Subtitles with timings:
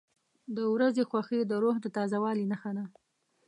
[0.55, 2.85] •د ورځې خوښي د روح د تازه والي نښه ده.